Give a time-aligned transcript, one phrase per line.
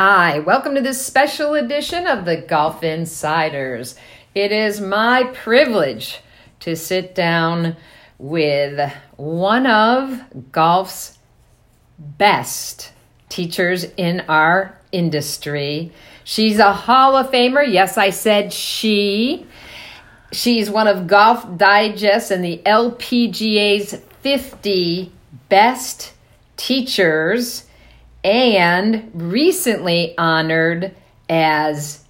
[0.00, 3.96] Hi, welcome to this special edition of the Golf Insiders.
[4.32, 6.20] It is my privilege
[6.60, 7.74] to sit down
[8.16, 11.18] with one of golf's
[11.98, 12.92] best
[13.28, 15.90] teachers in our industry.
[16.22, 17.68] She's a Hall of Famer.
[17.68, 19.48] Yes, I said she.
[20.30, 25.10] She's one of Golf Digest and the LPGA's 50
[25.48, 26.12] best
[26.56, 27.64] teachers
[28.24, 30.94] and recently honored
[31.28, 32.04] as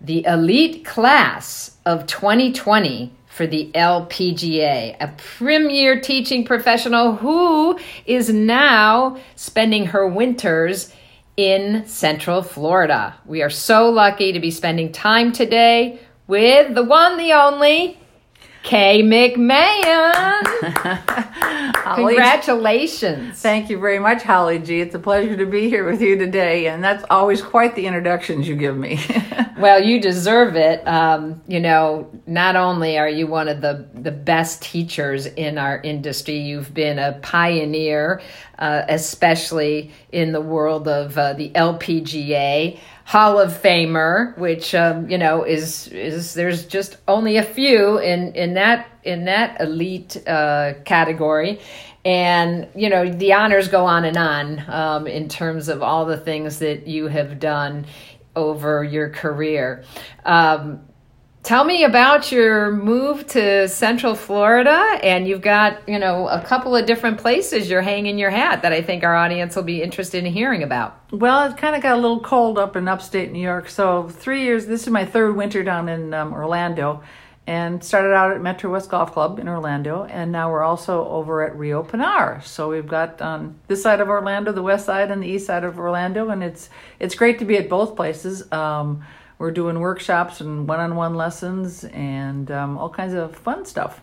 [0.00, 9.16] the elite class of 2020 for the LPGA, a premier teaching professional who is now
[9.36, 10.92] spending her winters
[11.36, 13.14] in Central Florida.
[13.24, 17.98] We are so lucky to be spending time today with the one, the only,
[18.62, 20.42] Kay McMahon.
[21.94, 23.40] Congratulations.
[23.40, 24.80] Thank you very much, Holly G.
[24.80, 28.46] It's a pleasure to be here with you today, and that's always quite the introductions
[28.46, 29.00] you give me.
[29.58, 30.86] well, you deserve it.
[30.86, 35.80] Um, you know, not only are you one of the, the best teachers in our
[35.80, 38.20] industry, you've been a pioneer,
[38.58, 42.78] uh, especially in the world of uh, the LPGA.
[43.08, 48.34] Hall of Famer, which um, you know is is there's just only a few in
[48.34, 51.58] in that in that elite uh, category,
[52.04, 56.18] and you know the honors go on and on um, in terms of all the
[56.18, 57.86] things that you have done
[58.36, 59.84] over your career.
[60.26, 60.80] Um,
[61.48, 66.76] tell me about your move to Central Florida, and you've got you know a couple
[66.76, 70.26] of different places you're hanging your hat that I think our audience will be interested
[70.26, 71.00] in hearing about.
[71.10, 74.42] Well, it kind of got a little cold up in upstate New York, so three
[74.42, 74.66] years.
[74.66, 77.02] This is my third winter down in um, Orlando,
[77.46, 81.42] and started out at Metro West Golf Club in Orlando, and now we're also over
[81.42, 82.42] at Rio Pinar.
[82.42, 85.64] So we've got on this side of Orlando, the west side, and the east side
[85.64, 86.68] of Orlando, and it's
[87.00, 88.52] it's great to be at both places.
[88.52, 89.02] Um,
[89.38, 94.00] we're doing workshops and one-on-one lessons and um, all kinds of fun stuff.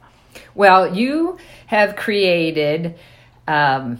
[0.54, 1.38] Well, you
[1.68, 2.98] have created.
[3.48, 4.00] Um,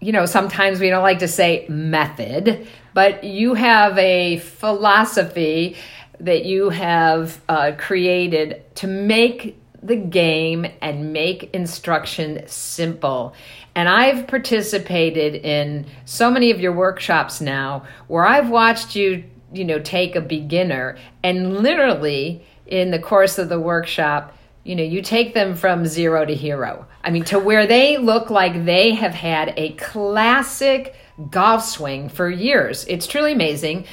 [0.00, 5.76] you know, sometimes we don't like to say method, but you have a philosophy
[6.20, 13.34] that you have uh, created to make the game and make instruction simple.
[13.74, 19.64] And I've participated in so many of your workshops now where I've watched you you
[19.64, 20.96] know take a beginner.
[21.22, 26.24] And literally in the course of the workshop you know you take them from zero
[26.24, 26.86] to hero.
[27.02, 30.94] I mean to where they look like they have had a classic
[31.30, 32.84] golf swing for years.
[32.88, 33.86] It's truly amazing.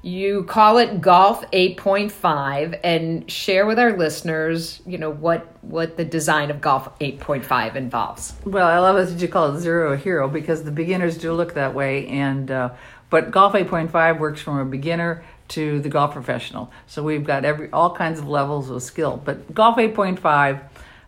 [0.00, 6.04] You call it golf 8.5 and share with our listeners you know what what the
[6.04, 8.34] design of golf 8.5 involves.
[8.44, 11.74] Well i love that you call it zero hero because the beginners do look that
[11.74, 12.08] way.
[12.08, 12.70] And uh,
[13.10, 16.70] but Golf 8.5 works from a beginner to the golf professional.
[16.86, 19.20] So we've got every all kinds of levels of skill.
[19.22, 20.20] But Golf 8.5,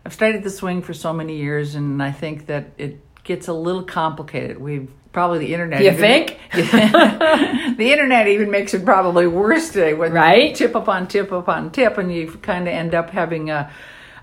[0.05, 3.53] I've studied the swing for so many years, and I think that it gets a
[3.53, 4.59] little complicated.
[4.59, 5.81] We've probably the internet.
[5.81, 6.39] You even, think?
[6.53, 10.55] the internet even makes it probably worse today with right?
[10.55, 13.71] tip upon tip upon tip, and you kind of end up having a,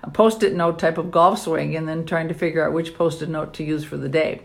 [0.03, 3.29] a post-it note type of golf swing, and then trying to figure out which post-it
[3.29, 4.41] note to use for the day.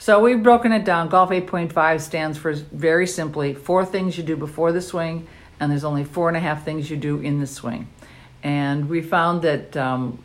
[0.00, 1.10] So we've broken it down.
[1.10, 5.26] Golf 8.5 stands for very simply four things you do before the swing,
[5.60, 7.86] and there's only four and a half things you do in the swing.
[8.42, 10.24] And we found that um,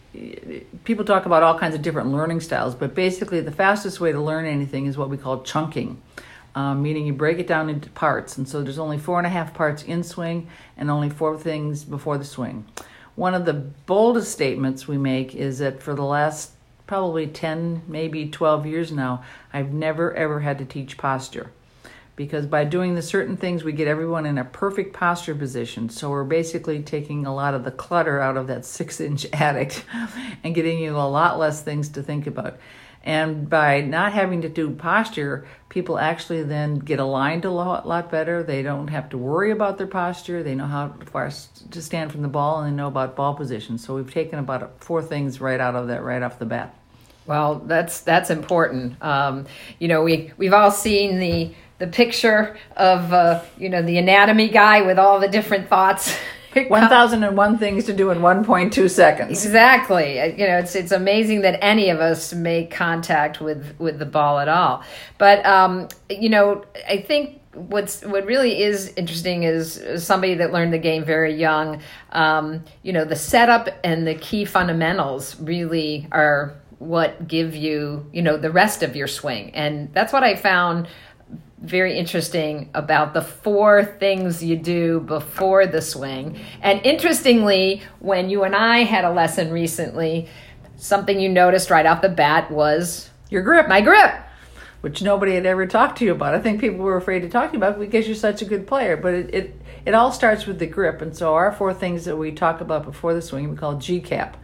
[0.86, 4.22] people talk about all kinds of different learning styles, but basically the fastest way to
[4.22, 6.02] learn anything is what we call chunking,
[6.56, 8.38] um, meaning you break it down into parts.
[8.38, 10.48] And so there's only four and a half parts in swing
[10.78, 12.66] and only four things before the swing.
[13.16, 16.55] One of the boldest statements we make is that for the last
[16.88, 19.24] probably 10, maybe 12 years now,
[19.54, 21.52] I've never ever had to teach posture.
[22.16, 25.90] Because by doing the certain things, we get everyone in a perfect posture position.
[25.90, 29.84] So we're basically taking a lot of the clutter out of that six inch attic
[30.44, 32.58] and getting you a lot less things to think about.
[33.06, 38.10] And by not having to do posture, people actually then get aligned a lot, lot
[38.10, 38.42] better.
[38.42, 40.42] They don't have to worry about their posture.
[40.42, 41.30] They know how far
[41.70, 43.78] to stand from the ball and they know about ball position.
[43.78, 46.76] So we've taken about four things right out of that right off the bat.
[47.28, 49.02] Well, that's that's important.
[49.04, 49.46] Um,
[49.80, 54.50] you know, we we've all seen the the picture of uh, you know the anatomy
[54.50, 56.18] guy with all the different thoughts
[56.56, 59.46] 1001 things to do in 1.2 seconds.
[59.46, 60.20] Exactly.
[60.20, 64.06] Uh, you know, it's it's amazing that any of us make contact with with the
[64.06, 64.84] ball at all.
[65.18, 70.74] But um, you know, I think what's what really is interesting is somebody that learned
[70.74, 71.82] the game very young.
[72.12, 78.22] Um, you know, the setup and the key fundamentals really are what give you, you
[78.22, 79.52] know, the rest of your swing.
[79.52, 80.88] And that's what I found
[81.62, 86.40] very interesting about the four things you do before the swing.
[86.62, 90.28] And interestingly, when you and I had a lesson recently,
[90.78, 94.14] something you noticed right off the bat was Your grip, my grip.
[94.82, 96.36] which nobody had ever talked to you about.
[96.36, 98.68] I think people were afraid to talk to you about because you're such a good
[98.68, 98.96] player.
[98.96, 101.02] But it, it, it all starts with the grip.
[101.02, 104.00] And so our four things that we talk about before the swing, we call G
[104.00, 104.38] cap,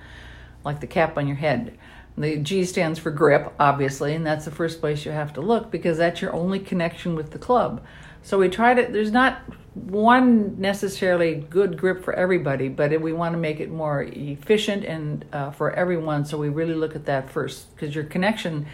[0.63, 1.77] like the cap on your head.
[2.17, 5.71] The G stands for grip, obviously, and that's the first place you have to look
[5.71, 7.83] because that's your only connection with the club.
[8.21, 9.41] So we try to, there's not
[9.73, 15.25] one necessarily good grip for everybody, but we want to make it more efficient and
[15.31, 16.25] uh, for everyone.
[16.25, 18.65] So we really look at that first because your connection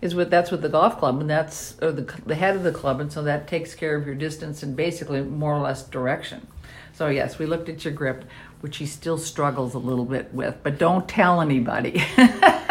[0.00, 2.72] is with that's with the golf club and that's or the, the head of the
[2.72, 6.46] club, and so that takes care of your distance and basically more or less direction.
[6.92, 8.24] So yes, we looked at your grip,
[8.60, 12.04] which he still struggles a little bit with, but don't tell anybody.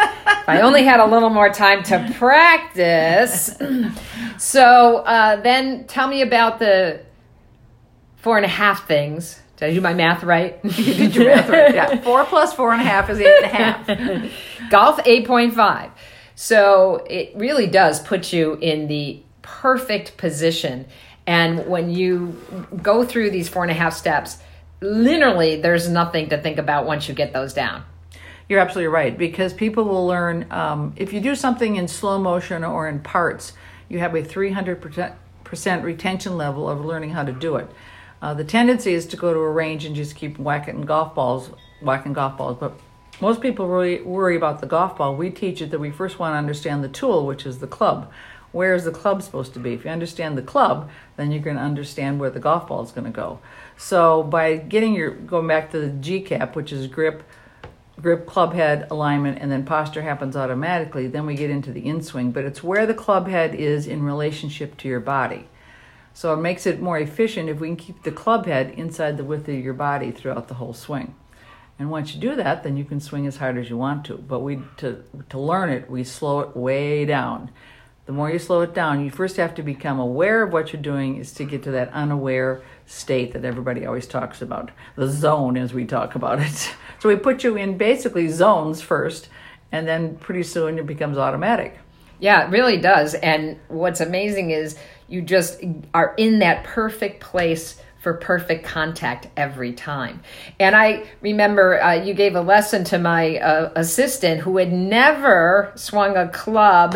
[0.43, 3.55] If I only had a little more time to practice.
[4.37, 6.99] so uh, then tell me about the
[8.17, 9.41] four and a half things.
[9.55, 10.59] Did I do my math right?
[10.63, 11.73] you did your math right.
[11.73, 13.87] Yeah, four plus four and a half is eight and a half.
[14.69, 15.91] Golf 8.5.
[16.35, 20.87] So it really does put you in the perfect position.
[21.25, 22.35] And when you
[22.81, 24.39] go through these four and a half steps,
[24.81, 27.85] literally there's nothing to think about once you get those down.
[28.49, 32.63] You're absolutely right because people will learn um, if you do something in slow motion
[32.63, 33.53] or in parts,
[33.89, 37.69] you have a 300% retention level of learning how to do it.
[38.21, 41.51] Uh, the tendency is to go to a range and just keep whacking golf balls,
[41.81, 42.57] whacking golf balls.
[42.59, 42.79] But
[43.21, 45.15] most people really worry about the golf ball.
[45.15, 48.11] We teach it that we first want to understand the tool, which is the club.
[48.51, 49.73] Where is the club supposed to be?
[49.73, 52.91] If you understand the club, then you're going to understand where the golf ball is
[52.91, 53.39] going to go.
[53.77, 57.23] So by getting your going back to the G cap, which is grip,
[58.03, 61.07] grip, club head, alignment, and then posture happens automatically.
[61.07, 64.77] Then we get into the inswing, but it's where the club head is in relationship
[64.77, 65.47] to your body.
[66.13, 69.23] So it makes it more efficient if we can keep the club head inside the
[69.23, 71.15] width of your body throughout the whole swing.
[71.79, 74.17] And once you do that, then you can swing as hard as you want to.
[74.17, 77.49] But we to to learn it, we slow it way down.
[78.05, 80.81] The more you slow it down, you first have to become aware of what you're
[80.81, 84.71] doing is to get to that unaware state that everybody always talks about.
[84.97, 86.75] The zone as we talk about it.
[86.99, 89.27] So we put you in basically zones first,
[89.73, 91.77] and then pretty soon it becomes automatic.
[92.21, 93.13] Yeah, it really does.
[93.13, 94.77] And what's amazing is
[95.09, 95.61] you just
[95.93, 100.21] are in that perfect place for perfect contact every time.
[100.59, 105.73] And I remember uh, you gave a lesson to my uh, assistant who had never
[105.75, 106.95] swung a club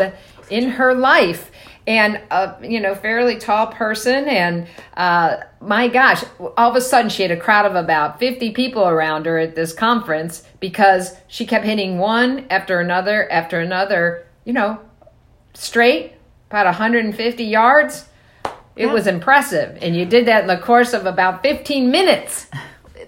[0.50, 1.50] in her life.
[1.86, 7.08] And a you know fairly tall person and uh, my gosh all of a sudden
[7.08, 11.46] she had a crowd of about 50 people around her at this conference because she
[11.46, 14.78] kept hitting one after another after another you know
[15.54, 16.12] straight
[16.50, 18.04] about 150 yards.
[18.76, 18.92] It Yeah.
[18.92, 19.78] was impressive.
[19.80, 22.48] And you did that in the course of about 15 minutes.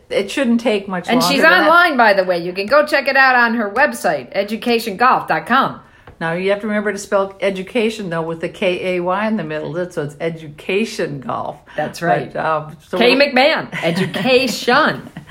[0.09, 2.39] It shouldn't take much and she's online by the way.
[2.39, 5.81] You can go check it out on her website edukaytiongolf.com
[6.21, 9.37] Now you have to remember to spell education though with the K A Y in
[9.39, 11.59] the middle, so it's education golf.
[11.77, 12.31] That's right.
[12.33, 15.11] But, um, so we're- McMahon, education.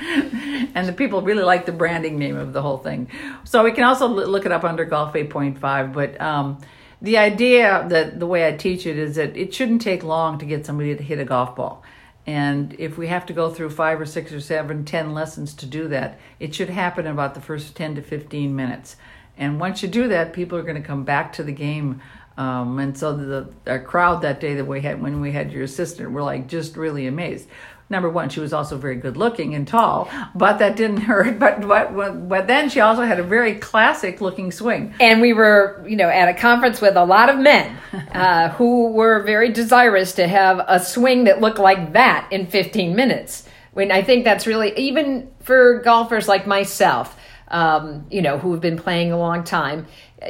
[0.74, 3.08] and the people really like the branding name of the whole thing.
[3.44, 5.92] So we can also look it up under Golf 8.5.
[5.92, 6.58] But um,
[7.02, 10.46] the idea that the way I teach it is that it shouldn't take long to
[10.46, 11.82] get somebody to hit a golf ball.
[12.26, 15.66] And if we have to go through five or six or seven, ten lessons to
[15.66, 18.96] do that, it should happen in about the first 10 to 15 minutes.
[19.40, 22.02] And once you do that, people are going to come back to the game.
[22.36, 25.64] Um, and so the our crowd that day that we had when we had your
[25.64, 27.48] assistant were like just really amazed.
[27.88, 31.38] Number one, she was also very good looking and tall, but that didn't hurt.
[31.40, 34.94] But but but then she also had a very classic looking swing.
[35.00, 37.76] and we were, you know, at a conference with a lot of men
[38.12, 42.94] uh, who were very desirous to have a swing that looked like that in 15
[42.94, 43.46] minutes.
[43.72, 47.16] When I think that's really, even for golfers like myself,
[47.50, 49.86] um, you know, who have been playing a long time,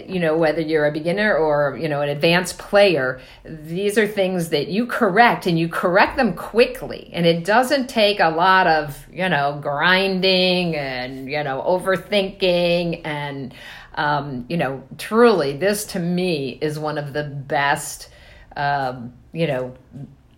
[0.07, 4.51] you know, whether you're a beginner or, you know, an advanced player, these are things
[4.51, 7.11] that you correct and you correct them quickly.
[7.13, 13.53] And it doesn't take a lot of, you know, grinding and, you know, overthinking and,
[13.97, 18.09] um, you know, truly, this to me is one of the best,
[18.57, 19.75] um, you know,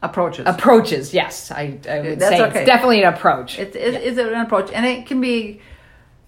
[0.04, 0.46] Approaches.
[0.48, 1.14] approaches.
[1.14, 2.58] Yes, I, I would That's say okay.
[2.58, 3.56] it's definitely an approach.
[3.56, 5.60] It's, it's, it's an approach, and it can be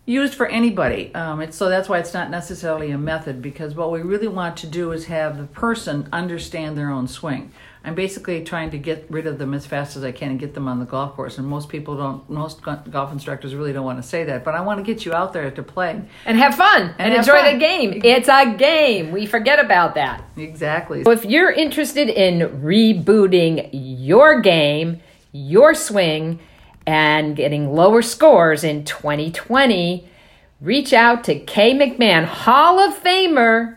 [0.06, 1.14] used for anybody.
[1.14, 4.56] Um, it's, so that's why it's not necessarily a method, because what we really want
[4.58, 7.52] to do is have the person understand their own swing.
[7.86, 10.54] I'm basically trying to get rid of them as fast as I can and get
[10.54, 11.36] them on the golf course.
[11.36, 14.62] And most people don't, most golf instructors really don't want to say that, but I
[14.62, 16.02] want to get you out there to play.
[16.24, 17.52] And have fun and, have enjoy fun.
[17.52, 18.00] the game.
[18.02, 19.12] It's a game.
[19.12, 20.24] We forget about that.
[20.36, 21.04] Exactly.
[21.04, 26.40] So if you're interested in rebooting your game, your swing,
[26.86, 30.08] and getting lower scores in 2020,
[30.60, 33.76] reach out to Kay McMahon, Hall of Famer,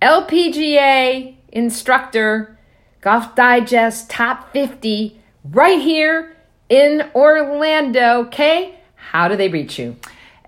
[0.00, 2.58] LPGA instructor,
[3.00, 6.36] Golf Digest Top 50, right here
[6.68, 8.24] in Orlando.
[8.24, 9.96] Kay, how do they reach you?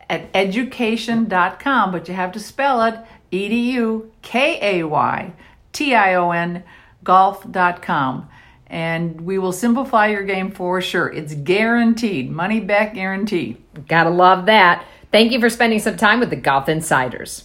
[0.08, 2.94] At education.com, but you have to spell it
[3.30, 5.32] E D U K A Y
[5.72, 6.62] T I O N
[7.04, 8.28] golf.com.
[8.72, 11.12] And we will simplify your game for sure.
[11.12, 13.58] It's guaranteed, money back guarantee.
[13.86, 14.86] Gotta love that.
[15.12, 17.44] Thank you for spending some time with the Golf Insiders.